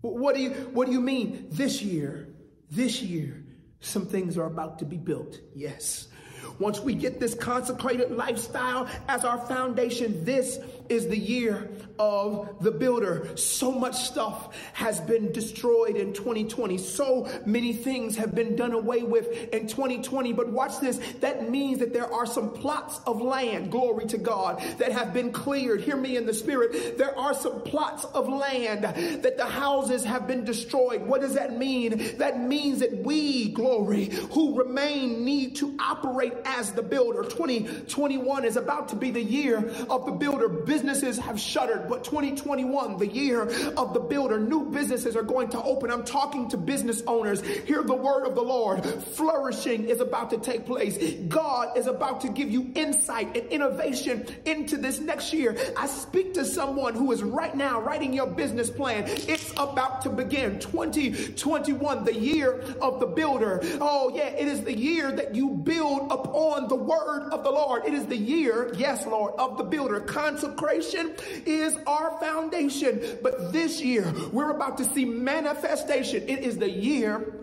What 0.00 0.34
do 0.34 0.42
you, 0.42 0.50
what 0.72 0.86
do 0.86 0.92
you 0.92 1.00
mean 1.00 1.46
this 1.50 1.82
year? 1.82 2.26
This 2.70 3.02
year, 3.02 3.42
some 3.80 4.06
things 4.06 4.38
are 4.38 4.46
about 4.46 4.78
to 4.78 4.84
be 4.84 4.96
built. 4.96 5.40
Yes. 5.54 6.06
Once 6.58 6.80
we 6.80 6.94
get 6.94 7.20
this 7.20 7.34
consecrated 7.34 8.10
lifestyle 8.10 8.88
as 9.08 9.24
our 9.24 9.38
foundation, 9.46 10.24
this 10.24 10.58
is 10.88 11.08
the 11.08 11.16
year 11.16 11.70
of 12.00 12.56
the 12.60 12.70
builder. 12.70 13.36
So 13.36 13.70
much 13.70 13.94
stuff 13.94 14.56
has 14.72 15.00
been 15.00 15.30
destroyed 15.32 15.96
in 15.96 16.12
2020. 16.12 16.78
So 16.78 17.28
many 17.46 17.72
things 17.72 18.16
have 18.16 18.34
been 18.34 18.56
done 18.56 18.72
away 18.72 19.02
with 19.02 19.28
in 19.52 19.68
2020. 19.68 20.32
But 20.32 20.48
watch 20.48 20.80
this. 20.80 20.98
That 21.20 21.48
means 21.48 21.78
that 21.78 21.92
there 21.92 22.12
are 22.12 22.26
some 22.26 22.50
plots 22.50 23.00
of 23.06 23.22
land, 23.22 23.70
glory 23.70 24.06
to 24.06 24.18
God, 24.18 24.60
that 24.78 24.90
have 24.92 25.14
been 25.14 25.30
cleared. 25.30 25.82
Hear 25.82 25.96
me 25.96 26.16
in 26.16 26.26
the 26.26 26.34
spirit. 26.34 26.98
There 26.98 27.16
are 27.16 27.34
some 27.34 27.60
plots 27.62 28.04
of 28.06 28.28
land 28.28 28.84
that 28.84 29.36
the 29.36 29.46
houses 29.46 30.04
have 30.04 30.26
been 30.26 30.44
destroyed. 30.44 31.02
What 31.02 31.20
does 31.20 31.34
that 31.34 31.56
mean? 31.56 32.16
That 32.18 32.40
means 32.40 32.80
that 32.80 33.04
we, 33.04 33.50
glory, 33.50 34.06
who 34.32 34.58
remain 34.58 35.24
need 35.24 35.56
to 35.56 35.76
operate 35.78 36.29
as 36.44 36.72
the 36.72 36.82
builder. 36.82 37.22
2021 37.24 38.44
is 38.44 38.56
about 38.56 38.88
to 38.88 38.96
be 38.96 39.10
the 39.10 39.22
year 39.22 39.58
of 39.88 40.06
the 40.06 40.12
builder. 40.12 40.48
Businesses 40.48 41.18
have 41.18 41.38
shuttered, 41.38 41.88
but 41.88 42.04
2021, 42.04 42.98
the 42.98 43.06
year 43.06 43.42
of 43.76 43.94
the 43.94 44.00
builder, 44.00 44.38
new 44.38 44.70
businesses 44.70 45.16
are 45.16 45.22
going 45.22 45.48
to 45.50 45.62
open. 45.62 45.90
I'm 45.90 46.04
talking 46.04 46.48
to 46.50 46.56
business 46.56 47.02
owners. 47.06 47.42
Hear 47.42 47.82
the 47.82 47.94
word 47.94 48.26
of 48.26 48.34
the 48.34 48.42
Lord. 48.42 48.84
Flourishing 48.84 49.88
is 49.88 50.00
about 50.00 50.30
to 50.30 50.38
take 50.38 50.66
place. 50.66 50.98
God 51.28 51.76
is 51.76 51.86
about 51.86 52.20
to 52.22 52.28
give 52.28 52.50
you 52.50 52.70
insight 52.74 53.36
and 53.36 53.46
innovation 53.48 54.26
into 54.44 54.76
this 54.76 55.00
next 55.00 55.32
year. 55.32 55.56
I 55.76 55.86
speak 55.86 56.34
to 56.34 56.44
someone 56.44 56.94
who 56.94 57.12
is 57.12 57.22
right 57.22 57.54
now 57.54 57.80
writing 57.80 58.12
your 58.12 58.26
business 58.26 58.70
plan. 58.70 59.04
It's 59.06 59.52
about 59.56 60.02
to 60.02 60.10
begin. 60.10 60.58
2021, 60.58 62.04
the 62.04 62.14
year 62.14 62.60
of 62.80 63.00
the 63.00 63.06
builder. 63.06 63.60
Oh, 63.80 64.12
yeah, 64.14 64.28
it 64.28 64.48
is 64.48 64.62
the 64.62 64.76
year 64.76 65.12
that 65.12 65.34
you 65.34 65.50
build 65.50 66.10
upon 66.24 66.50
on 66.50 66.68
the 66.68 66.74
word 66.74 67.28
of 67.32 67.44
the 67.44 67.50
Lord. 67.50 67.84
It 67.84 67.94
is 67.94 68.06
the 68.06 68.16
year, 68.16 68.72
yes, 68.76 69.06
Lord, 69.06 69.34
of 69.38 69.56
the 69.56 69.64
builder. 69.64 70.00
Consecration 70.00 71.14
is 71.46 71.76
our 71.86 72.18
foundation. 72.18 73.18
But 73.22 73.52
this 73.52 73.80
year, 73.80 74.12
we're 74.32 74.50
about 74.50 74.78
to 74.78 74.84
see 74.84 75.04
manifestation. 75.04 76.28
It 76.28 76.40
is 76.40 76.58
the 76.58 76.70
year 76.70 77.34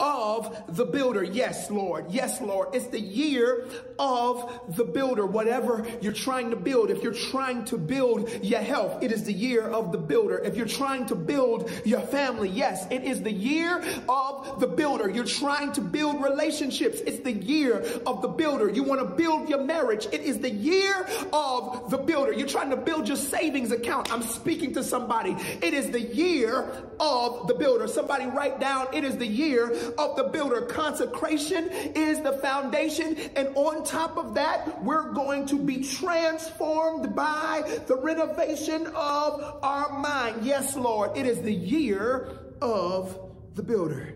of 0.00 0.76
the 0.76 0.84
builder. 0.84 1.22
Yes, 1.22 1.70
Lord. 1.70 2.10
Yes, 2.10 2.40
Lord. 2.40 2.74
It's 2.74 2.86
the 2.88 3.00
year 3.00 3.66
of 3.98 4.76
the 4.76 4.84
builder. 4.84 5.26
Whatever 5.26 5.86
you're 6.00 6.12
trying 6.12 6.50
to 6.50 6.56
build, 6.56 6.90
if 6.90 7.02
you're 7.02 7.12
trying 7.12 7.64
to 7.66 7.78
build 7.78 8.30
your 8.42 8.60
health, 8.60 9.02
it 9.02 9.12
is 9.12 9.24
the 9.24 9.32
year 9.32 9.62
of 9.62 9.92
the 9.92 9.98
builder. 9.98 10.38
If 10.38 10.56
you're 10.56 10.66
trying 10.66 11.06
to 11.06 11.14
build 11.14 11.70
your 11.84 12.00
family, 12.00 12.48
yes, 12.48 12.86
it 12.90 13.04
is 13.04 13.22
the 13.22 13.32
year 13.32 13.82
of 14.08 14.60
the 14.60 14.66
builder. 14.66 15.08
You're 15.08 15.24
trying 15.24 15.72
to 15.72 15.80
build 15.80 16.22
relationships, 16.22 17.00
it's 17.06 17.20
the 17.20 17.32
year 17.32 17.84
of 18.06 18.22
the 18.22 18.28
builder. 18.28 18.68
You 18.68 18.82
want 18.82 19.00
to 19.00 19.06
build 19.06 19.48
your 19.48 19.62
marriage, 19.62 20.06
it 20.12 20.20
is 20.20 20.38
the 20.38 20.50
year 20.50 21.06
of 21.32 21.90
the 21.90 21.98
builder. 21.98 22.32
You're 22.32 22.48
trying 22.48 22.70
to 22.70 22.76
build 22.76 23.08
your 23.08 23.16
savings 23.16 23.72
account. 23.72 24.12
I'm 24.12 24.22
speaking 24.22 24.74
to 24.74 24.84
somebody. 24.84 25.36
It 25.62 25.74
is 25.74 25.90
the 25.90 26.00
year 26.00 26.70
of 27.00 27.48
the 27.48 27.54
builder. 27.54 27.88
Somebody 27.88 28.26
write 28.26 28.60
down, 28.60 28.88
it 28.92 29.04
is 29.04 29.16
the 29.16 29.26
year 29.26 29.74
of 29.98 30.16
the 30.16 30.24
builder. 30.24 30.62
Consecration 30.62 31.68
is 31.70 32.20
the 32.20 32.32
foundation. 32.34 33.16
And 33.36 33.48
on 33.54 33.84
top 33.84 34.16
of 34.16 34.34
that, 34.34 34.82
we're 34.82 35.12
going 35.12 35.46
to 35.46 35.58
be 35.58 35.82
transformed 35.82 37.14
by 37.14 37.62
the 37.86 37.96
renovation 37.96 38.86
of 38.88 39.58
our 39.62 39.98
mind. 39.98 40.44
Yes, 40.44 40.76
Lord, 40.76 41.16
it 41.16 41.26
is 41.26 41.40
the 41.42 41.52
year 41.52 42.38
of 42.60 43.18
the 43.54 43.62
builder. 43.62 44.14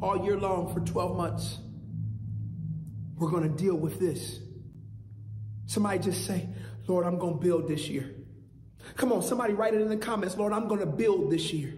All 0.00 0.24
year 0.24 0.36
long 0.36 0.72
for 0.72 0.80
12 0.80 1.16
months, 1.16 1.58
we're 3.16 3.30
going 3.30 3.44
to 3.44 3.56
deal 3.56 3.76
with 3.76 4.00
this. 4.00 4.40
Somebody 5.66 6.00
just 6.00 6.26
say, 6.26 6.48
Lord, 6.86 7.06
I'm 7.06 7.18
going 7.18 7.34
to 7.34 7.40
build 7.40 7.68
this 7.68 7.88
year. 7.88 8.14
Come 8.96 9.12
on, 9.12 9.22
somebody 9.22 9.54
write 9.54 9.74
it 9.74 9.80
in 9.80 9.88
the 9.88 9.96
comments. 9.96 10.36
Lord, 10.36 10.52
I'm 10.52 10.66
going 10.66 10.80
to 10.80 10.86
build 10.86 11.30
this 11.30 11.52
year. 11.52 11.74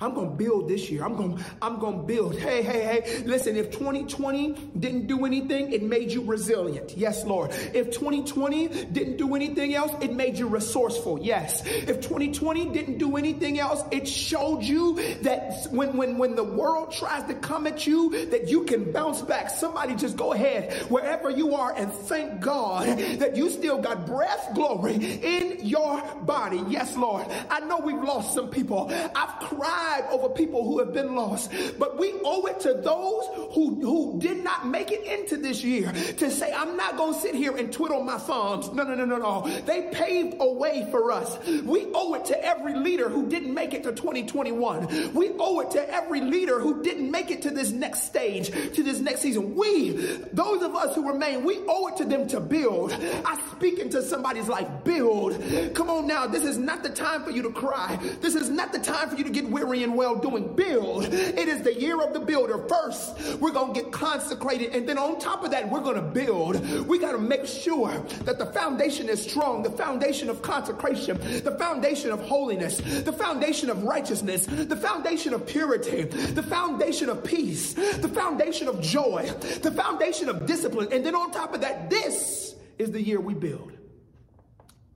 I'm 0.00 0.14
going 0.14 0.30
to 0.30 0.36
build 0.36 0.68
this 0.68 0.90
year. 0.90 1.04
I'm 1.04 1.16
going 1.16 1.42
I'm 1.60 1.78
going 1.78 1.98
to 1.98 2.02
build. 2.02 2.38
Hey, 2.38 2.62
hey, 2.62 2.82
hey. 2.82 3.22
Listen, 3.24 3.56
if 3.56 3.70
2020 3.70 4.70
didn't 4.78 5.06
do 5.06 5.24
anything, 5.24 5.72
it 5.72 5.82
made 5.82 6.12
you 6.12 6.22
resilient. 6.22 6.96
Yes, 6.96 7.24
Lord. 7.24 7.50
If 7.52 7.90
2020 7.90 8.68
didn't 8.86 9.16
do 9.16 9.34
anything 9.34 9.74
else, 9.74 9.92
it 10.02 10.12
made 10.12 10.38
you 10.38 10.46
resourceful. 10.48 11.18
Yes. 11.20 11.62
If 11.66 12.00
2020 12.00 12.70
didn't 12.70 12.98
do 12.98 13.16
anything 13.16 13.58
else, 13.58 13.82
it 13.90 14.06
showed 14.06 14.62
you 14.62 14.96
that 15.22 15.66
when 15.70 15.96
when 15.96 16.18
when 16.18 16.36
the 16.36 16.44
world 16.44 16.92
tries 16.92 17.24
to 17.24 17.34
come 17.34 17.66
at 17.66 17.86
you, 17.86 18.26
that 18.26 18.48
you 18.48 18.64
can 18.64 18.92
bounce 18.92 19.22
back. 19.22 19.50
Somebody 19.50 19.94
just 19.94 20.16
go 20.16 20.32
ahead 20.32 20.72
wherever 20.90 21.30
you 21.30 21.54
are 21.54 21.74
and 21.74 21.92
thank 21.92 22.40
God 22.40 22.86
that 23.18 23.36
you 23.36 23.50
still 23.50 23.78
got 23.78 24.06
breath, 24.06 24.50
glory 24.54 24.94
in 24.94 25.66
your 25.66 26.00
body. 26.22 26.62
Yes, 26.68 26.96
Lord. 26.96 27.26
I 27.50 27.60
know 27.60 27.78
we've 27.78 28.02
lost 28.02 28.34
some 28.34 28.48
people. 28.48 28.90
I've 29.14 29.37
cried 29.48 30.06
over 30.10 30.28
people 30.28 30.64
who 30.64 30.78
have 30.78 30.92
been 30.92 31.14
lost. 31.14 31.50
But 31.78 31.98
we 31.98 32.12
owe 32.24 32.46
it 32.46 32.60
to 32.60 32.74
those 32.74 33.24
who, 33.54 33.80
who 33.80 34.18
did 34.20 34.44
not 34.44 34.66
make 34.66 34.90
it 34.90 35.04
into 35.04 35.36
this 35.36 35.64
year 35.64 35.92
to 35.92 36.30
say, 36.30 36.52
I'm 36.52 36.76
not 36.76 36.96
going 36.96 37.14
to 37.14 37.20
sit 37.20 37.34
here 37.34 37.56
and 37.56 37.72
twiddle 37.72 38.02
my 38.02 38.18
thumbs. 38.18 38.70
No, 38.72 38.82
no, 38.82 38.94
no, 38.94 39.04
no, 39.04 39.16
no. 39.16 39.48
They 39.60 39.88
paved 39.92 40.36
a 40.40 40.52
way 40.52 40.86
for 40.90 41.10
us. 41.12 41.38
We 41.46 41.86
owe 41.94 42.14
it 42.14 42.26
to 42.26 42.44
every 42.44 42.74
leader 42.74 43.08
who 43.08 43.28
didn't 43.28 43.54
make 43.54 43.72
it 43.72 43.82
to 43.84 43.92
2021. 43.92 45.14
We 45.14 45.30
owe 45.38 45.60
it 45.60 45.70
to 45.72 45.90
every 45.94 46.20
leader 46.20 46.60
who 46.60 46.82
didn't 46.82 47.10
make 47.10 47.30
it 47.30 47.42
to 47.42 47.50
this 47.50 47.70
next 47.70 48.02
stage, 48.04 48.50
to 48.74 48.82
this 48.82 49.00
next 49.00 49.20
season. 49.20 49.54
We, 49.54 49.92
those 50.32 50.62
of 50.62 50.74
us 50.74 50.94
who 50.94 51.08
remain, 51.08 51.44
we 51.44 51.58
owe 51.68 51.88
it 51.88 51.96
to 51.98 52.04
them 52.04 52.28
to 52.28 52.40
build. 52.40 52.92
I 52.92 53.40
speak 53.56 53.78
into 53.78 54.02
somebody's 54.02 54.48
life, 54.48 54.68
build. 54.84 55.42
Come 55.74 55.88
on 55.90 56.06
now. 56.06 56.26
This 56.26 56.44
is 56.44 56.58
not 56.58 56.82
the 56.82 56.90
time 56.90 57.24
for 57.24 57.30
you 57.30 57.42
to 57.42 57.50
cry. 57.50 57.98
This 58.20 58.34
is 58.34 58.50
not 58.50 58.72
the 58.72 58.78
time 58.78 59.08
for 59.08 59.16
you 59.16 59.24
to 59.24 59.30
get 59.40 59.50
weary 59.50 59.82
and 59.82 59.94
well 59.94 60.16
doing. 60.16 60.54
Build. 60.54 61.04
It 61.04 61.48
is 61.48 61.62
the 61.62 61.78
year 61.78 62.00
of 62.00 62.12
the 62.12 62.20
builder. 62.20 62.66
First, 62.68 63.38
we're 63.40 63.52
going 63.52 63.74
to 63.74 63.82
get 63.82 63.92
consecrated. 63.92 64.74
And 64.74 64.88
then 64.88 64.98
on 64.98 65.18
top 65.18 65.44
of 65.44 65.50
that, 65.52 65.70
we're 65.70 65.80
going 65.80 65.96
to 65.96 66.02
build. 66.02 66.86
We 66.86 66.98
got 66.98 67.12
to 67.12 67.18
make 67.18 67.46
sure 67.46 67.92
that 68.24 68.38
the 68.38 68.46
foundation 68.46 69.08
is 69.08 69.22
strong. 69.22 69.62
The 69.62 69.70
foundation 69.70 70.28
of 70.30 70.42
consecration, 70.42 71.18
the 71.42 71.56
foundation 71.58 72.10
of 72.10 72.20
holiness, 72.20 72.78
the 72.78 73.12
foundation 73.12 73.70
of 73.70 73.82
righteousness, 73.84 74.46
the 74.46 74.76
foundation 74.76 75.34
of 75.34 75.46
purity, 75.46 76.04
the 76.04 76.42
foundation 76.42 77.08
of 77.08 77.24
peace, 77.24 77.74
the 77.74 78.08
foundation 78.08 78.68
of 78.68 78.80
joy, 78.80 79.30
the 79.62 79.70
foundation 79.70 80.28
of 80.28 80.46
discipline. 80.46 80.88
And 80.92 81.04
then 81.04 81.14
on 81.14 81.30
top 81.30 81.54
of 81.54 81.60
that, 81.60 81.90
this 81.90 82.54
is 82.78 82.90
the 82.90 83.02
year 83.02 83.20
we 83.20 83.34
build. 83.34 83.72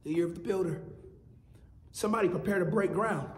The 0.05 0.13
year 0.13 0.27
of 0.27 0.35
the 0.35 0.41
builder. 0.41 0.83
Somebody 1.93 2.29
prepare 2.29 2.59
to 2.59 2.65
break 2.65 2.93
ground 2.93 3.29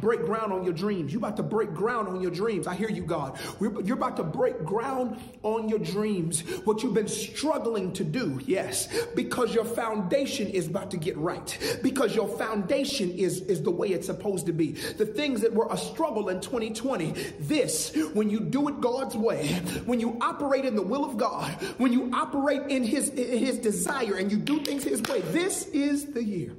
break 0.00 0.24
ground 0.24 0.52
on 0.52 0.64
your 0.64 0.72
dreams. 0.72 1.12
You're 1.12 1.20
about 1.20 1.36
to 1.36 1.42
break 1.42 1.74
ground 1.74 2.08
on 2.08 2.20
your 2.20 2.30
dreams. 2.30 2.66
I 2.66 2.74
hear 2.74 2.90
you, 2.90 3.02
God. 3.02 3.38
You're 3.60 3.96
about 3.96 4.16
to 4.18 4.24
break 4.24 4.64
ground 4.64 5.18
on 5.42 5.68
your 5.68 5.78
dreams. 5.78 6.40
What 6.64 6.82
you've 6.82 6.94
been 6.94 7.08
struggling 7.08 7.92
to 7.94 8.04
do, 8.04 8.40
yes, 8.44 8.88
because 9.14 9.54
your 9.54 9.64
foundation 9.64 10.48
is 10.48 10.68
about 10.68 10.90
to 10.92 10.96
get 10.96 11.16
right. 11.16 11.78
Because 11.82 12.14
your 12.14 12.28
foundation 12.28 13.10
is, 13.10 13.40
is 13.42 13.62
the 13.62 13.70
way 13.70 13.88
it's 13.88 14.06
supposed 14.06 14.46
to 14.46 14.52
be. 14.52 14.72
The 14.72 15.06
things 15.06 15.40
that 15.40 15.52
were 15.52 15.68
a 15.70 15.76
struggle 15.76 16.28
in 16.28 16.40
2020, 16.40 17.12
this, 17.40 17.94
when 18.14 18.30
you 18.30 18.40
do 18.40 18.68
it 18.68 18.80
God's 18.80 19.16
way, 19.16 19.48
when 19.86 20.00
you 20.00 20.18
operate 20.20 20.64
in 20.64 20.76
the 20.76 20.82
will 20.82 21.04
of 21.04 21.16
God, 21.16 21.50
when 21.78 21.92
you 21.92 22.10
operate 22.12 22.62
in 22.70 22.82
His, 22.82 23.08
in 23.10 23.38
his 23.38 23.58
desire 23.58 24.14
and 24.16 24.30
you 24.30 24.38
do 24.38 24.60
things 24.60 24.84
His 24.84 25.02
way, 25.02 25.20
this 25.20 25.66
is 25.66 26.12
the 26.12 26.22
year 26.22 26.56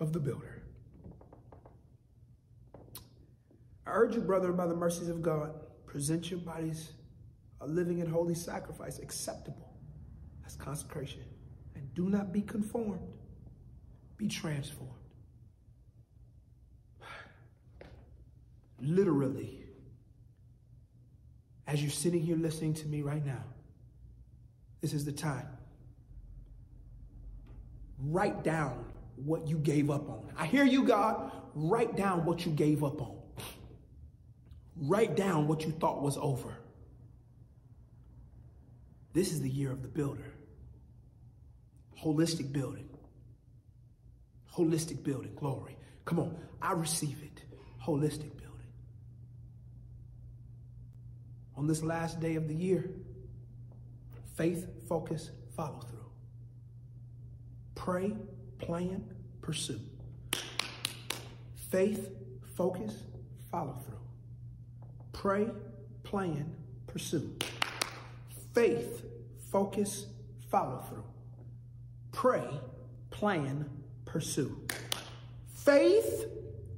of 0.00 0.12
the 0.12 0.20
builder. 0.20 0.51
I 3.92 3.94
urge 3.94 4.14
you, 4.14 4.22
brother, 4.22 4.52
by 4.52 4.66
the 4.66 4.74
mercies 4.74 5.08
of 5.08 5.20
God, 5.20 5.52
present 5.86 6.30
your 6.30 6.40
bodies 6.40 6.92
a 7.60 7.66
living 7.66 8.00
and 8.00 8.10
holy 8.10 8.34
sacrifice, 8.34 8.98
acceptable. 8.98 9.70
That's 10.40 10.56
consecration. 10.56 11.22
And 11.74 11.94
do 11.94 12.08
not 12.08 12.32
be 12.32 12.40
conformed, 12.40 13.06
be 14.16 14.28
transformed. 14.28 14.90
Literally, 18.80 19.64
as 21.66 21.82
you're 21.82 21.90
sitting 21.90 22.22
here 22.22 22.36
listening 22.36 22.74
to 22.74 22.86
me 22.86 23.02
right 23.02 23.24
now, 23.24 23.44
this 24.80 24.94
is 24.94 25.04
the 25.04 25.12
time. 25.12 25.46
Write 27.98 28.42
down 28.42 28.86
what 29.16 29.46
you 29.46 29.58
gave 29.58 29.90
up 29.90 30.08
on. 30.08 30.32
I 30.36 30.46
hear 30.46 30.64
you, 30.64 30.82
God. 30.82 31.30
Write 31.54 31.94
down 31.94 32.24
what 32.24 32.44
you 32.46 32.52
gave 32.52 32.82
up 32.82 33.00
on. 33.02 33.21
Write 34.84 35.14
down 35.14 35.46
what 35.46 35.64
you 35.64 35.70
thought 35.70 36.02
was 36.02 36.16
over. 36.16 36.56
This 39.12 39.30
is 39.30 39.40
the 39.40 39.48
year 39.48 39.70
of 39.70 39.80
the 39.80 39.88
builder. 39.88 40.34
Holistic 42.02 42.52
building. 42.52 42.88
Holistic 44.52 45.04
building. 45.04 45.34
Glory. 45.36 45.76
Come 46.04 46.18
on. 46.18 46.36
I 46.60 46.72
receive 46.72 47.22
it. 47.22 47.44
Holistic 47.80 48.36
building. 48.36 48.48
On 51.56 51.68
this 51.68 51.84
last 51.84 52.18
day 52.18 52.34
of 52.34 52.48
the 52.48 52.54
year, 52.54 52.90
faith, 54.36 54.66
focus, 54.88 55.30
follow 55.54 55.78
through. 55.78 56.10
Pray, 57.76 58.16
plan, 58.58 59.04
pursue. 59.42 59.78
Faith, 61.70 62.10
focus, 62.56 62.94
follow 63.48 63.76
through. 63.86 64.01
Pray, 65.22 65.46
plan, 66.02 66.52
pursue. 66.88 67.36
Faith, 68.54 69.04
focus, 69.52 70.06
follow 70.50 70.84
through. 70.88 71.04
Pray, 72.10 72.44
plan, 73.10 73.70
pursue. 74.04 74.60
Faith, 75.54 76.24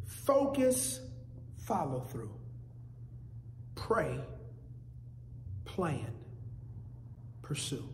focus, 0.05 1.01
follow 1.57 2.01
through. 2.01 2.35
Pray, 3.77 4.21
plan, 5.65 6.13
pursue. 7.41 7.89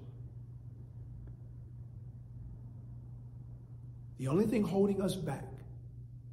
The 4.19 4.27
only 4.27 4.47
thing 4.47 4.65
holding 4.65 5.01
us 5.01 5.15
back 5.15 5.47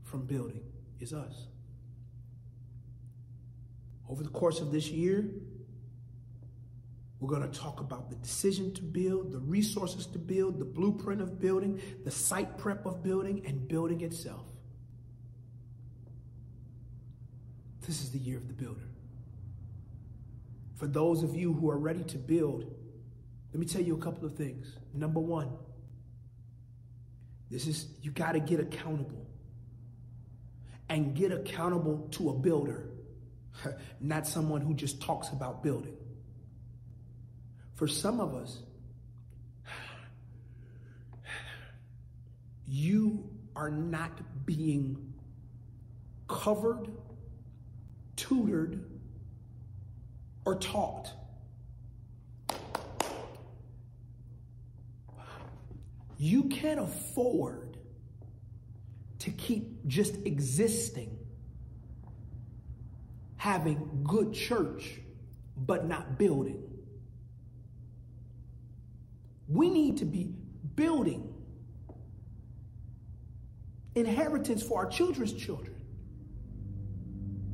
from 0.01 0.25
building 0.25 0.63
is 0.99 1.13
us. 1.13 1.49
Over 4.09 4.23
the 4.23 4.29
course 4.29 4.59
of 4.59 4.71
this 4.71 4.89
year, 4.89 5.29
we're 7.19 7.29
going 7.29 7.49
to 7.49 7.59
talk 7.59 7.79
about 7.79 8.09
the 8.09 8.15
decision 8.17 8.73
to 8.75 8.81
build, 8.81 9.31
the 9.31 9.39
resources 9.39 10.05
to 10.07 10.19
build, 10.19 10.59
the 10.59 10.65
blueprint 10.65 11.21
of 11.21 11.39
building, 11.39 11.81
the 12.03 12.11
site 12.11 12.57
prep 12.57 12.85
of 12.85 13.03
building, 13.03 13.43
and 13.45 13.67
building 13.67 14.01
itself. 14.01 14.45
This 17.87 18.01
is 18.01 18.11
the 18.11 18.19
year 18.19 18.37
of 18.37 18.47
the 18.47 18.53
builder. 18.53 18.87
For 20.75 20.87
those 20.87 21.23
of 21.23 21.35
you 21.35 21.53
who 21.53 21.69
are 21.69 21.77
ready 21.77 22.03
to 22.03 22.17
build, 22.17 22.65
let 23.51 23.59
me 23.59 23.65
tell 23.65 23.81
you 23.81 23.95
a 23.95 23.99
couple 23.99 24.25
of 24.25 24.35
things. 24.35 24.77
Number 24.93 25.19
one, 25.19 25.49
this 27.49 27.65
is 27.65 27.87
you 28.01 28.11
got 28.11 28.33
to 28.33 28.39
get 28.39 28.59
accountable 28.59 29.25
and 30.89 31.15
get 31.15 31.31
accountable 31.31 32.07
to 32.11 32.29
a 32.29 32.33
builder 32.33 32.89
not 33.99 34.27
someone 34.27 34.61
who 34.61 34.73
just 34.73 35.01
talks 35.01 35.29
about 35.29 35.63
building. 35.63 35.95
For 37.75 37.87
some 37.87 38.19
of 38.19 38.35
us, 38.35 38.59
you 42.67 43.29
are 43.55 43.69
not 43.69 44.45
being 44.45 45.13
covered, 46.27 46.87
tutored, 48.15 48.83
or 50.45 50.55
taught. 50.55 51.11
You 56.19 56.43
can't 56.45 56.79
afford 56.79 57.77
to 59.19 59.31
keep 59.31 59.85
just 59.85 60.15
existing 60.25 61.16
having 63.37 64.03
good 64.03 64.33
church, 64.33 64.99
but 65.55 65.87
not 65.87 66.17
building. 66.17 66.61
We 69.47 69.69
need 69.69 69.97
to 69.97 70.05
be 70.05 70.33
building 70.75 71.33
inheritance 73.95 74.61
for 74.61 74.83
our 74.83 74.89
children's 74.89 75.33
children, 75.33 75.75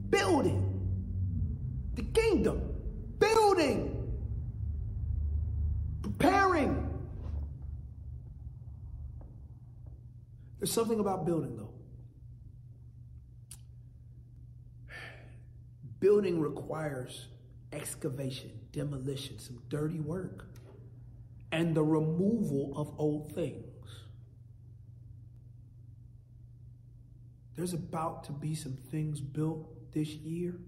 building 0.09 0.69
the 1.93 2.03
kingdom, 2.03 2.61
building, 3.19 4.11
preparing 6.01 6.93
There's 10.63 10.71
something 10.71 11.01
about 11.01 11.25
building, 11.25 11.57
though. 11.57 11.72
Building 16.03 16.41
requires 16.41 17.27
excavation, 17.71 18.51
demolition, 18.73 19.39
some 19.39 19.61
dirty 19.69 20.01
work, 20.01 20.49
and 21.53 21.73
the 21.73 21.81
removal 21.81 22.73
of 22.75 22.93
old 22.97 23.33
things. 23.33 23.63
There's 27.55 27.71
about 27.71 28.25
to 28.25 28.33
be 28.33 28.53
some 28.53 28.73
things 28.91 29.21
built 29.21 29.93
this 29.93 30.09
year 30.09 30.59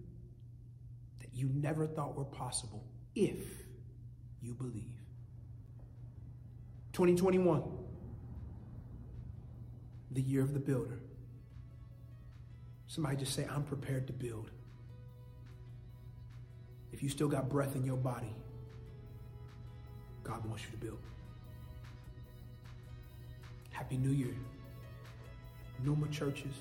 that 1.19 1.33
you 1.33 1.49
never 1.53 1.85
thought 1.85 2.15
were 2.15 2.23
possible 2.23 2.85
if 3.13 3.43
you 4.41 4.53
believe. 4.53 4.95
2021, 6.93 7.61
the 10.11 10.21
year 10.21 10.43
of 10.43 10.53
the 10.53 10.61
builder. 10.61 11.01
Somebody 12.87 13.17
just 13.17 13.33
say, 13.33 13.45
I'm 13.53 13.63
prepared 13.63 14.07
to 14.07 14.13
build. 14.13 14.51
If 16.95 17.03
you 17.03 17.09
still 17.09 17.27
got 17.27 17.49
breath 17.49 17.75
in 17.75 17.83
your 17.85 17.97
body, 17.97 18.33
God 20.23 20.45
wants 20.45 20.63
you 20.63 20.71
to 20.71 20.77
build. 20.77 20.99
Happy 23.71 23.97
New 23.97 24.11
Year. 24.11 24.33
Numa 25.83 26.07
churches, 26.07 26.53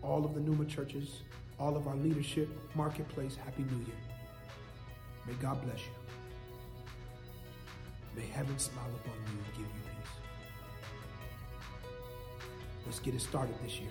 all 0.00 0.24
of 0.24 0.34
the 0.34 0.40
Numa 0.40 0.64
churches, 0.64 1.22
all 1.58 1.76
of 1.76 1.88
our 1.88 1.96
leadership, 1.96 2.48
marketplace, 2.76 3.34
Happy 3.34 3.64
New 3.64 3.78
Year. 3.78 3.96
May 5.26 5.34
God 5.42 5.60
bless 5.64 5.80
you. 5.80 5.92
May 8.14 8.26
heaven 8.28 8.56
smile 8.60 8.92
upon 8.94 9.16
you 9.26 9.42
and 9.44 9.52
give 9.54 9.66
you 9.66 9.82
peace. 9.90 10.12
Let's 12.86 13.00
get 13.00 13.12
it 13.12 13.22
started 13.22 13.56
this 13.64 13.80
year. 13.80 13.90